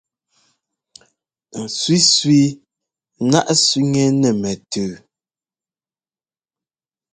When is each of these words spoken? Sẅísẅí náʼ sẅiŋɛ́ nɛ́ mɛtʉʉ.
Sẅísẅí 1.79 2.41
náʼ 3.31 3.47
sẅiŋɛ́ 3.65 4.07
nɛ́ 4.19 4.31
mɛtʉʉ. 4.41 4.89